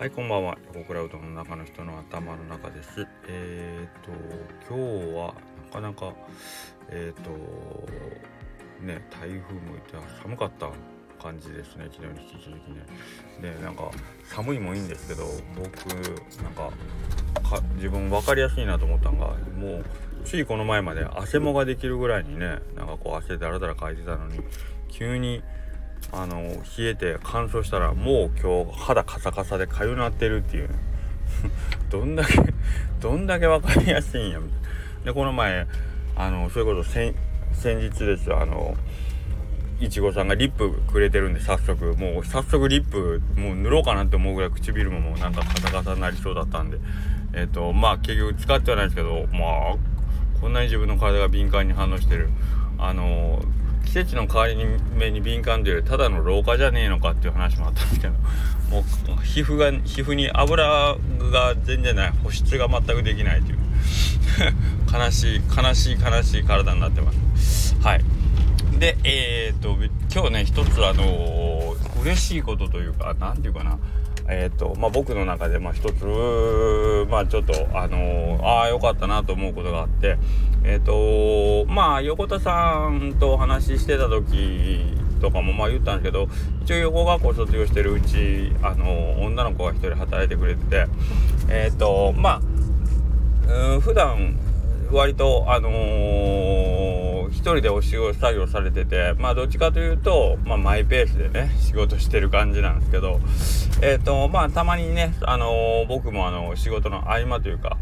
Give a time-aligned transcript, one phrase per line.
[0.00, 0.56] はいこんばんは。
[0.72, 3.06] 横倉うどんの中の人の頭の中です。
[3.28, 5.34] えっ、ー、と今日は
[5.66, 6.14] なかなか
[6.88, 7.30] えっ、ー、と
[8.80, 10.70] ね台風もいて寒かった
[11.22, 11.86] 感じですね。
[11.92, 12.86] 昨日に引き続きね。
[13.42, 13.90] でなんか
[14.24, 15.68] 寒いもいいんですけど僕
[16.42, 16.70] なんか
[17.74, 19.84] 自分分かりやすいなと思ったのがもう
[20.24, 24.40] ついこの前まで汗もができるぐらいにねなんかこう汗だらだらかいてたのに
[24.88, 25.42] 急に
[26.12, 26.42] あの
[26.76, 30.70] 冷えて乾燥したらもう今日肌カサカサでかゆなってるっていう。
[31.90, 32.34] どんだけ
[33.00, 34.40] どんだけ分かりやすいんや。
[34.40, 35.66] みたいなでこの前
[36.16, 37.14] あのそれこそ先
[37.54, 38.76] 日ですよあの
[39.80, 41.94] いちごさんがリップくれてるんで早速。
[41.96, 46.78] もう早速リップもう塗ろうかなって思うぐらい唇ももうなんかカサカサになりそうだったんで。
[47.32, 49.38] えっ、ー、とまあ結局使ってはないですけどま
[49.74, 49.76] あ
[50.40, 52.28] こんなに自分の体が敏感に反応してる。
[52.78, 53.40] あの
[53.90, 54.56] 季節の変わり
[54.94, 58.12] 目に敏感というただの老化じゃねえのかっていう話もあったんですけど
[58.70, 58.84] も
[59.18, 60.64] う皮膚が皮膚に油
[61.32, 63.58] が全然ない保湿が全くできないという。
[64.92, 67.74] 悲しい悲しい悲しい体になってます。
[67.82, 68.04] はい。
[68.78, 69.76] でえー、っと
[70.12, 73.76] 今日ね一つあのー、嬉しいことというか何て言うかな。
[74.28, 76.04] えーとまあ、僕の中でまあ一つ
[77.20, 80.16] まあちょっとあのー、ああよかったなと思うことがあって
[80.64, 86.28] えっ、ー、とまあ横田さんとお話ししてた時とかもまあ言ったんですけど
[86.62, 90.86] 一応横学校卒業してるうちあのー、女の子が一人働いてくれてて
[91.50, 92.40] えっ、とま
[93.48, 94.38] あうん普段
[94.90, 96.39] 割とあのー、
[97.40, 103.20] 人でお仕事作業されててまあどっちかというと、まあ、マイペースでね仕事してる感じなんですけど
[103.82, 107.78] えっ、ー、とまあたまにね、あのー、僕もあの仕事の合間というか、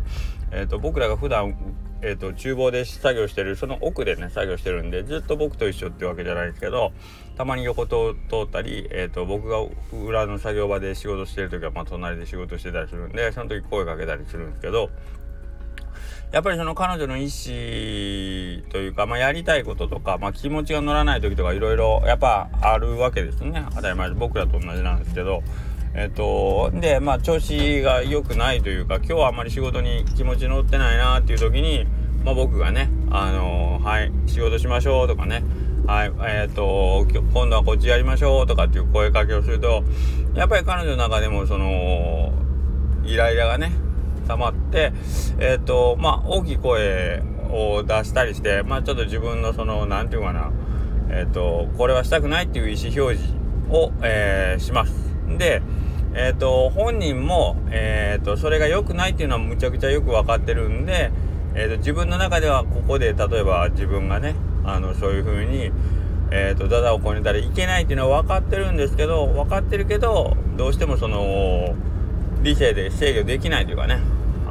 [0.51, 1.57] えーと、僕らが普段
[2.01, 6.93] えーと、厨房で作業してるその奥でね作業してるんでずっと僕と一緒ってわけじゃないですけど
[7.37, 7.97] たまに横通
[8.45, 9.59] ったり、えーと僕が
[9.93, 14.91] 裏の作業場で仕事してる時は、まあ、隣で仕事してたりするんでその時声かけたりするんですけど
[16.33, 25.43] やっぱりその彼女の意思というか、まあ、やりたいこととか、まあ、気持ちが乗らない時とかいろいろやっぱあるわけですね当たり前僕らと同じなんですけど。
[25.95, 31.87] えっと、でまあ調子が良くないというか今日はあんまり仕事に気持ち乗ってないなっていう時に、
[32.25, 35.43] まあ、僕がね「あのー、はい仕事しましょう」とかね
[35.89, 39.83] 「はいえっ、と今度はこっちやりましょう」とかっていう声かけをすると
[40.35, 42.33] やっぱり彼女の中でもその
[43.05, 43.73] イライラがね
[44.29, 44.93] 溜まって
[45.41, 50.53] えっ、ー、とまあ大きい声を出したりしてまあちょっと自分のその何て言うかな
[51.11, 53.35] えっ、ー、とこれはしたくないっていう意思表示
[53.71, 54.93] を、えー、します。
[55.37, 55.63] で
[56.15, 61.13] えっ、と本人も、えっとそれが良くないっていうのはむちゃくちゃよく分かってるんで、
[61.55, 64.35] えーと、自分の中ではここで例えば自分がね
[64.65, 65.71] あのそういう風に
[66.31, 71.75] えーと、ダダをこねたらいけないっていうのは分かってるんですけど分かってるけどどうしてもその
[72.43, 74.01] 理性で制御できないというかね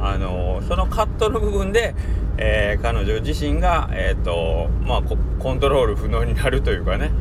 [0.01, 1.95] あのそのカットの部分で、
[2.37, 7.11] えー、彼女自身が、えーとまあ、コントロール不能になるというかね、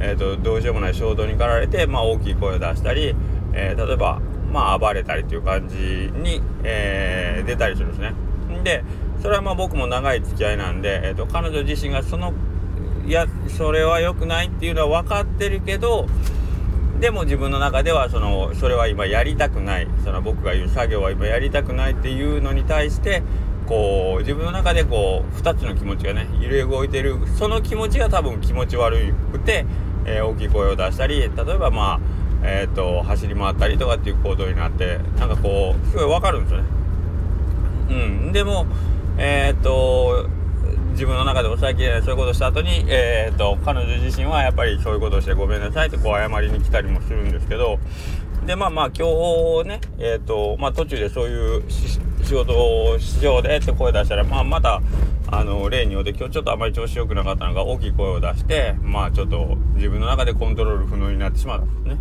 [0.00, 3.14] えーと、どうしようもない衝動に駆られて、まあ、大きい声を出したり、
[3.52, 4.20] えー、例えば、
[4.50, 8.14] まあ、暴れたりという感じに、えー、出たりするんですね。
[8.64, 8.84] で
[9.20, 12.32] それはまあ僕も長い付き合いなんで、えーと、彼女自身がその
[13.06, 16.06] いやそれは良くないっていうのは分かってるけど
[17.02, 19.88] でも自分の中ではそのそれは今やりたくない。
[20.04, 23.24] その僕が言う作業は今やりたくないっていうのに対して
[23.66, 27.16] こう自分の中でこう2つの気持ちがね揺れ動いてる。
[27.36, 29.66] その気持ちが多分気持ち悪くて、
[30.06, 32.00] えー、大きい声を出したり例えばまあ
[32.44, 36.68] えーと、走り回ったりとかっていう行動になってなんかこうすごい分かるんですよね。
[37.90, 37.92] う
[38.28, 38.66] ん、でも
[39.18, 40.28] えっ、ー、と
[40.92, 47.78] 自分の中で抑えきそういうことした後に、えーと、彼女自身はやっぱりそういうことをしてごめんなさいってこう謝りに来たりもするんですけど
[48.46, 49.06] でまあまあ今
[49.62, 54.80] 日ねえっ、ー、とまあ途中でそういう仕事をしようでって声出したら、まあ、また
[55.28, 62.00] あの例によって今日ちょっとあまり調子良くなかったのが大きい声を出してまあちょっと自分の中でコントロール不能になってしまったんですね。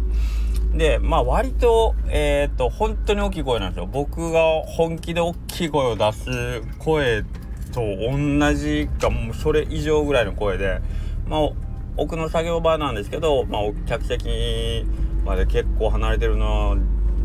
[0.77, 3.85] でまあ割とえっ、ー、と本当に大きい声なんですよ。
[3.85, 7.23] 僕が本気で大きい声を出す声
[7.71, 10.81] と同じかもうそれ以上ぐらいの声で
[11.27, 11.49] まあ
[11.97, 14.85] 奥の作業場なんですけど、まあ、客席
[15.25, 16.77] まで結構離れてるの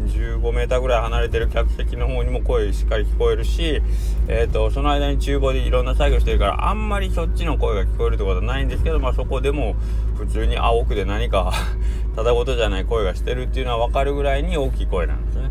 [0.07, 3.83] 15 m ぐらい離れてる客席の方にも声しっかり聞こえるし、
[4.29, 9.75] えーと、その間に厨房でいろんな作業してるからあんまりそっちの声が聞こえるってことはないんですけど、まあ、そこでも
[10.17, 11.53] 普通にあ奥で何か
[12.15, 15.51] ただ事じゃない声がしてるっていうのは分かるぐらいに大きい声なんですね。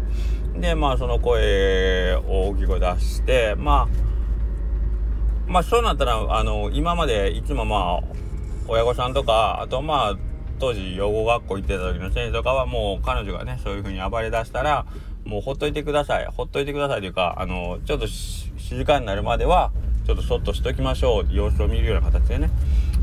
[0.59, 4.14] でまあその声を大きい声出してまあ
[5.47, 8.15] まあそうなったらあの今までいつもまあ
[8.67, 10.17] 親御さんとかあとまあ
[10.59, 14.85] 当時養護学校行ってた時の先生とかはもう彼女がねそういう風に暴れ出したら
[15.25, 19.71] もうほっといてくださいほっといてくださいというかあのちょっと静かになるまでは
[20.05, 22.49] ちょっとそっとしときましょう様子を見るような形でね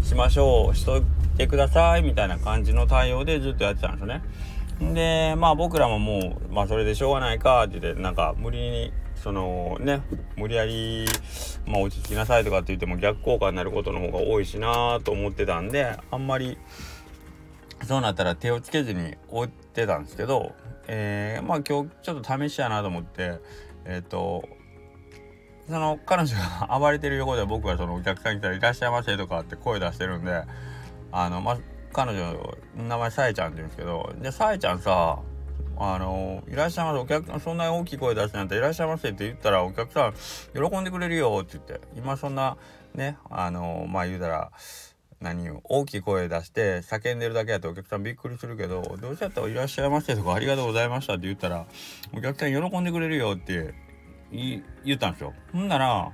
[0.02, 1.02] しましょうしとい
[1.36, 4.22] てくださいみたいな感じの対応でずっとやってたんですよね。
[4.94, 10.02] でまあ僕らももう、まあ、それでしょうがないかって言ってなんか無理にそのね
[10.36, 11.06] 無理やり、
[11.64, 16.58] まあ、落ち着きなさいとかって言っても逆効果になることの方が多いしなと思ってたんであんまり
[17.86, 20.54] そうなったら手をつけずに置いてたんですけど、
[20.88, 23.38] えー、まあ今日ちょっと試しやなと思って
[23.84, 24.48] えっ、ー、と
[25.68, 30.42] その彼女が暴れてる横で僕がそのお客さん来たら「いらっしゃいませ」とかって声出してるんで
[31.12, 31.58] あのまあ
[31.92, 32.32] 彼女
[32.76, 35.20] の名前さえちゃんって言うんですけど「でさえちゃんさ
[35.84, 40.14] あのいらっしゃいませお客さんそんな大きい声出してなんていらっしゃいませって言ったらお客さん
[40.54, 42.56] 喜んでくれるよって言って今そんな
[42.94, 44.52] ねあのまあ言うたら
[45.20, 51.66] 何を大きい声出して叫んでるだけやとお客さんびっくりするけどどうしちゃったらいらっしゃいませとかありがとうございましたって言ったら
[52.12, 53.74] お客さん喜んでくれるよって
[54.30, 54.62] 言
[54.94, 55.34] ったんですよ。
[55.52, 56.12] ほんなら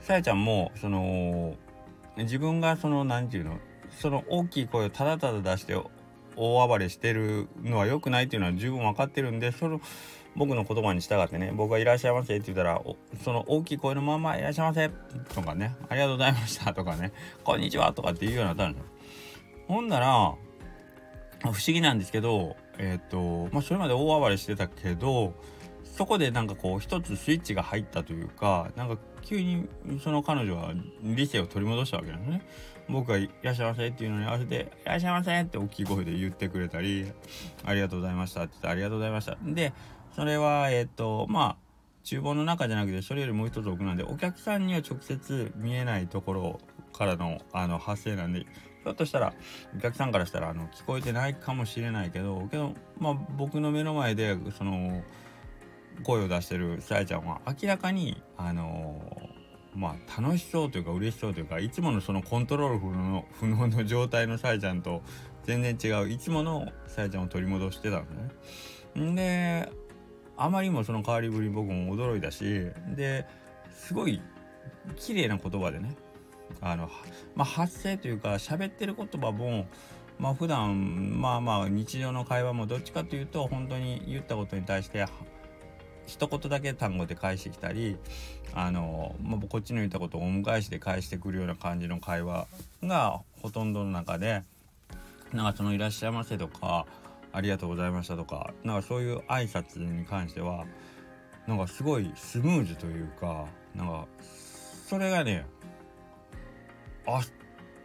[0.00, 1.54] さやちゃんもその
[2.16, 3.58] 自分がその何て言うの
[3.90, 5.74] その大きい声をただただ出して
[6.36, 9.80] 大暴れしてるのは良くないっていうのは十分分かってるんでその
[10.36, 12.82] 僕の言葉に従ってね僕が「いらっしゃいませ」って言ったら
[13.24, 14.90] その大きい声のまま「いらっしゃいませ」
[15.34, 17.12] とかね「ありがとうございました」とかね
[17.42, 18.88] 「こんにちは」とかって言うようになったんですよ。
[19.68, 20.06] ほんなら
[21.40, 25.34] 不思議なんですけどえっ、とまあそれまで大暴れしてたけど
[25.84, 29.66] そこでなんかこう一つスイッチが入ったというかなんか急に
[30.04, 30.72] その彼女は
[31.02, 32.42] 理性を取り戻したわけですね。
[32.88, 37.06] 僕が「いらっしゃいませ」っていうのに合わせて「いらっしゃいませ」って大きい声で言ってくれたり
[37.64, 39.72] 「ありがとうございました」って言って「ありがとうございました」で
[40.14, 41.66] それはえっ、とまあ
[42.04, 46.60] 厨房の中じゃなくてそれよりもう一つ奥なんでお客さんには直接見えないところ
[46.92, 49.34] からのあの発生なんでひょっとしたら
[49.76, 55.02] お客さんからしたらあの聞こえてないかもしれないけどけどまあ僕の目の前でその
[56.04, 59.25] 声を出してるさやちゃんは明らかにあのー、
[59.76, 65.02] まあ楽しそうというか嬉しそうというかいつものそのコントロール不能不能の状態のさやちゃんと
[65.44, 68.10] 全然違ういつものさやちゃんを取り戻してたんで
[68.94, 69.10] すね。
[69.12, 69.70] んで
[70.36, 73.26] あまりにもその変わりぶり僕も驚いたしで
[73.70, 74.20] すごい
[74.96, 75.94] 綺麗な言葉でね
[76.60, 76.90] あの、
[77.34, 79.66] まあ、発声というか喋ってる言葉も
[80.18, 85.04] まあ普段まあまあ日常の会話もどっちかというと本当に言ったことに対して
[86.06, 87.96] 一言だけ単語で返してきたり
[88.54, 92.46] あの、まあ、こっちの言ったことをお迎えして返してくるような感じの会話
[92.82, 94.42] がほとんどの中で
[95.32, 96.86] なんかその「いらっしゃいませ」とか
[97.32, 100.64] 「ありがとうございました」とかなんかそういう挨拶に関しては
[101.46, 104.06] なんかすごいスムーズというかなんか
[104.88, 105.46] それがね
[107.06, 107.24] あっ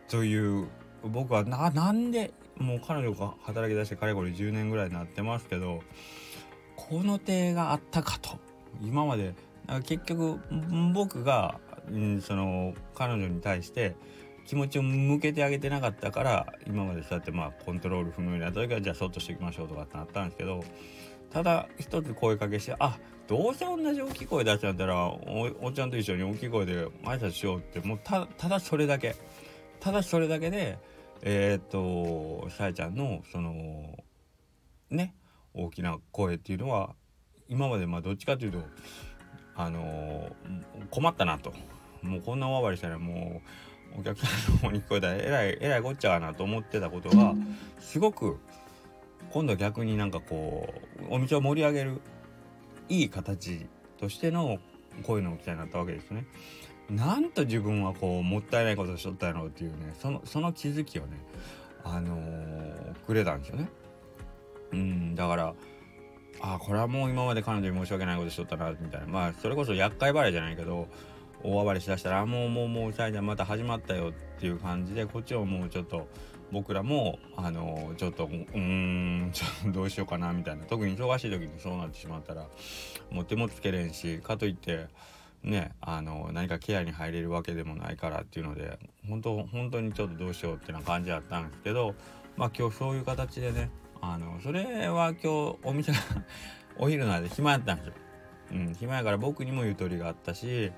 [0.07, 0.67] という
[1.03, 5.81] 僕はななんでもう彼女が働き出してかれこれ10年ぐらいになってますけど
[6.89, 8.39] この手があったかと。
[8.81, 9.33] 今まで
[9.83, 10.39] 結局
[10.93, 13.95] 僕が、うん、その彼女に対して
[14.45, 20.63] 気持ちを向けてあげてなかったから今までそうやってまあコントロール不能になった時はじゃあそっとしていきましょうとかってなったんですけど
[21.31, 22.97] ただ一つ声かけしてあ
[23.27, 29.15] どうせ同じ大きい声出しちゃったらおおちゃんと一緒に大きい声で挨拶しようってもうただそれだけ。
[29.79, 30.77] ただそれだけで
[31.23, 33.97] えー、っとさえちゃんのその
[34.89, 35.15] ね
[35.53, 36.95] 大きな声っていうのは
[37.47, 38.59] 今までまあどっちかというと
[39.55, 41.53] あのー、困ったなと
[42.01, 43.41] もうこんな大暴れしたらも
[43.95, 47.35] うお客さんの方に聞こえたらえらいえらいこっちゃなと思ってたことが
[47.79, 48.39] すごく
[49.31, 50.73] 今度は逆になんかこ
[51.09, 52.01] うお店を盛り上げる
[52.89, 53.65] いい形
[53.97, 54.59] としての
[55.03, 56.25] 声の大きさになったわけですね。
[56.89, 61.17] なんと自分はこうもったいないことしとったやろうっていうねそのその気づきをね
[61.83, 63.69] あのー、くれたんですよね。
[64.71, 65.53] うんだから
[66.41, 69.07] あこれはもう今まで彼女に申し訳ないことしとったなみたいな。
[69.07, 70.87] まあそれこそ厄介払いじゃないけど
[71.43, 76.07] 大暴れしだしたらもうもうもうサイちゃんまた始まったよっていう感じでこっちをもうちょっと
[76.51, 82.47] 僕らもあのちょっとうーんちょどうしようかなみたいな特に忙しい時にそうなってしまったら
[83.09, 84.87] もう手もつけれんしかといって
[85.43, 91.95] ねあの何かケアに入れるわけでもないからっていうので本当本当にちょっとどうしようってな感じだったんですけど
[92.35, 93.69] まあ今日そういう形でね
[94.01, 95.99] あのそれは今日お店が
[96.77, 97.93] お昼の間暇やったんですよ。
[98.51, 100.71] うん、暇やから僕にもゆとりがあったし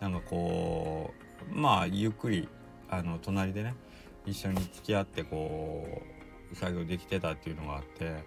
[0.00, 1.14] なんかこ
[1.52, 2.48] うまあゆっくり
[2.88, 3.74] あの隣でね
[4.26, 6.02] 一緒に付き合ってこ
[6.52, 8.24] う作業できてたっていうのがあって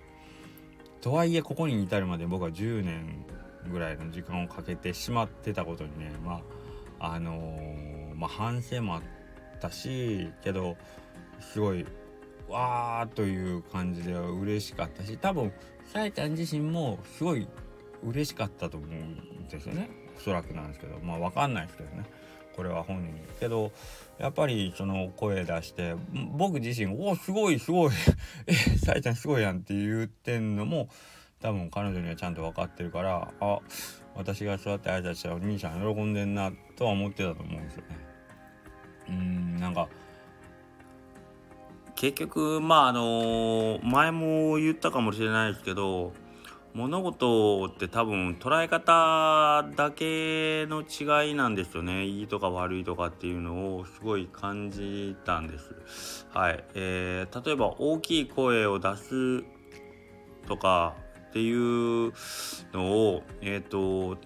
[1.01, 3.25] とはいえここに至るまで僕は10年
[3.69, 6.41] ぐらいの時間をかけてしまってたことにねま
[6.99, 9.01] ああのー、まあ反省もあっ
[9.59, 10.77] たしけど
[11.41, 11.85] すごい
[12.53, 15.51] わーという感じでは嬉しかったし多分
[15.91, 17.47] さえちゃん自身もすごい
[18.03, 19.89] 嬉しかったと思うんですよね。
[20.17, 20.99] おそらくなんですけど。
[20.99, 22.03] まあ分かんないですけどね。
[22.55, 23.71] これは本人けど
[24.19, 25.95] やっぱりその声出して
[26.37, 27.91] 僕自身「おすごいすごい。
[28.45, 30.87] えさえちゃんすごいやん」って言ってんのも
[31.41, 33.59] 多分彼女にはちゃんと分かってるからあ
[34.15, 37.97] 私がそうやって挨拶したらお兄さん喜んでんなとは思ってたと思うんですよね。
[39.09, 39.89] うんなんか
[41.95, 46.13] 結局まああの前も言ったかもしれないですけど
[46.73, 56.25] 物事って多分捉え方だけの違いなんですよねいいとか悪いとかっていうのをすごい感じたんです。
[56.33, 59.43] はいえー、例えば大きい声を出す
[60.47, 60.95] とか
[61.29, 62.11] っていう
[62.73, 64.17] のをえっ、ー、と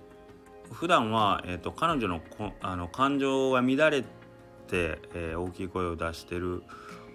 [0.71, 2.21] 普段は、えーと、彼女の
[2.61, 6.63] あの感情が乱れて、えー、大きい声を出してる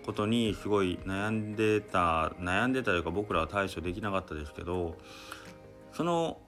[0.04, 4.96] ことにすごい悩んでた悩んでたというか僕らは対処できなかったですけど
[5.92, 6.38] その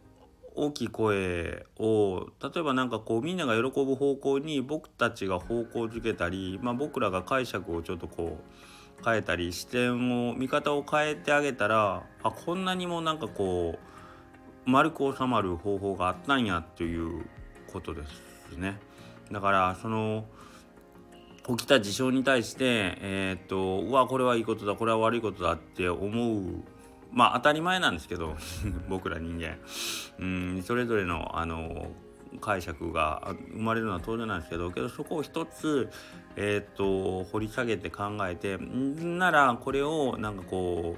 [0.57, 13.79] 大きい声を例えば何かこうみんなが喜ぶ方向に僕たちが方向づけたり、まあ、僕らが解釈をちょっとこう変えたり視点を見方を変えてあげたらあこんなにもなんかこ
[14.67, 17.27] う丸く収まる方法があったんやっていう
[17.73, 18.03] ことで
[18.53, 18.79] すね。
[19.31, 20.25] だからその
[21.47, 26.65] 起きた事象に対して、えー、っとうわこれはいいことだこれは悪いことだって思う。
[27.13, 28.37] まあ当たり前なんですけど
[28.89, 29.59] 僕ら人間。
[30.19, 31.93] うんそれぞれのあの
[32.41, 35.89] 解釈が生まれるのは当然なんですけどけどそこを一つ、
[36.35, 40.97] えー、っと掘り下げて考えてならこれをなんかこ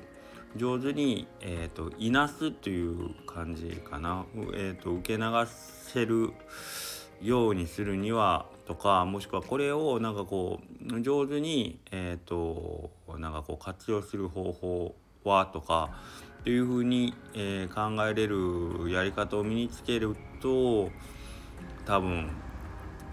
[0.55, 4.25] う上手に、えーと、いなすという感じかな、
[4.55, 5.25] えーと受け流
[5.93, 6.33] せる
[7.21, 14.95] ようにするにはとかもしくはこれをなんかこう上手にえっ、ー、となんかこう活用する方法
[15.25, 15.91] はとか
[16.41, 20.91] っていうふうに、えー、考えれるやり方を身につけると
[21.85, 22.31] 多分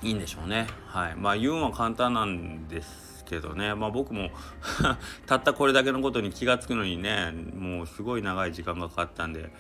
[0.02, 0.68] いいんでしょうね。
[0.88, 4.30] はい、まあ言うのは簡単なんですけどね、まあ、僕も
[5.26, 9.52] たったこれだけのことに気が付くのにねもうすごい長い時間がかかったんで、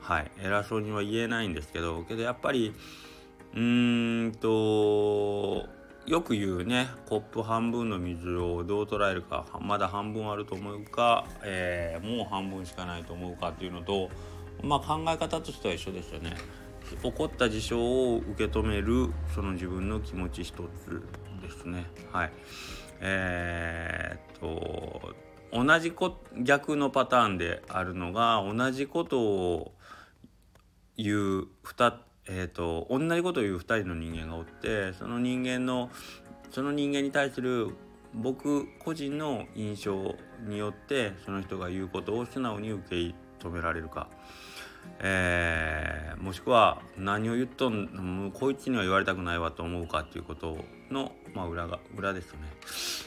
[0.00, 2.74] はい、偉そうには言えないんですけどけどやっぱり
[3.54, 5.68] うーんと
[6.06, 14.08] よく言うねコップ半分の水をどう捉えるかまだ半分あると思うか、えー、もう半分しかないと思うかっていうのと
[14.62, 16.34] まあ考え方としては一緒ですよね。
[17.02, 21.02] 起こった事象を受け止めるその自分の気持ち一つ
[21.42, 21.86] ですね。
[22.12, 22.32] はい。
[23.00, 25.14] えー、っと
[25.52, 29.72] 同じこ逆のパターンであるのが同じことを
[30.96, 31.92] 言う2
[32.30, 35.90] えーと、同じことを言う2人の人間がおってその人間の
[36.50, 37.74] その人間に対する
[38.14, 40.14] 僕個人の印象
[40.46, 42.96] によってその人が言うことを素直に受け
[43.38, 44.08] 止められるか、
[45.00, 50.56] えー、もしくは何を言っとんこいつには言われたくないわと思うかっていうこと
[50.90, 52.38] の、まあ、裏が裏ですね。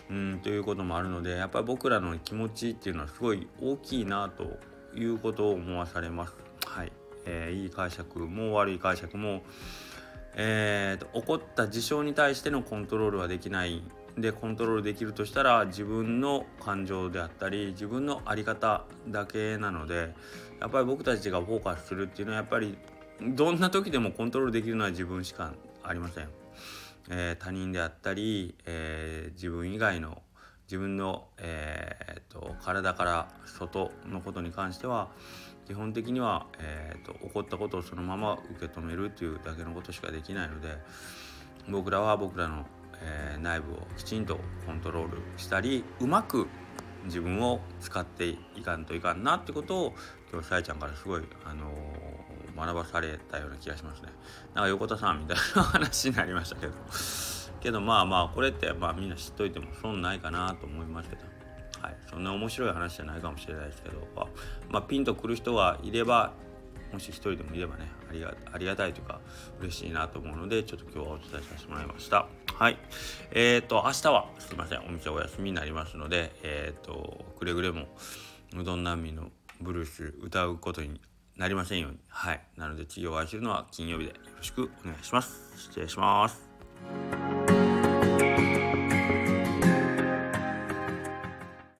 [0.09, 4.59] うんということもあるのでやっぱり僕らの気持ちっていうのはすごい大きいなと
[4.97, 6.33] いうことを思わされます。
[6.65, 9.43] はいえー、いい解釈も悪い解釈も、
[10.35, 13.83] えー、起こった事象に対してのコントロールはできない
[14.17, 20.13] でコントロールできるとしたら自分の感情であったり自分の在り方だけなので
[20.59, 22.77] やっぱり僕たちがフォーカスするっていうのはやっぱり
[23.21, 26.27] どんな時でもコントロールできるのは自分しかありません。
[27.09, 30.21] えー、他人であったり、えー、自分以外の
[30.67, 35.09] 自分の、えーと体から外のことに関しては
[35.71, 40.67] 基本的には、えーと、起こったことをそのまま受け止めるというだけのことしかできないので
[41.69, 42.65] 僕らは僕らの、
[43.01, 46.49] えー、内部をきちんとコントロールしたりうまく
[47.05, 49.93] 自分を使っていかんといかんなってことを
[50.29, 54.09] 今日さえちゃんからすごい、あのー、学ばされたような気がしますね。
[54.53, 56.73] なんか横田さんみたいな話になりましたけど
[57.61, 61.30] けどまあまあこれってまあみんな知っといても損ないかなと思いますけど。
[62.11, 64.07] そんな面白い話じゃないかもしれないですけど、
[64.69, 66.33] まあ、ピンとくる人がいれば
[66.91, 69.21] もし一人でもいればねありがありがたいというか
[69.61, 72.27] 嬉しいなと思うのでちょっと今日はお伝えさせてもらいました。
[72.53, 72.77] はい。
[73.31, 77.85] えっ、ー、と明日はすいませんお店お休みになりますのでえっ、ー、とくれぐれも
[78.57, 79.29] うどん難民の
[79.61, 80.99] ブルース歌うことに
[81.37, 81.99] なりませんように。
[82.09, 82.41] はい。
[82.57, 85.53] なので次お会いするのは金曜日でよろしくお願いします。
[85.57, 87.50] 失礼します。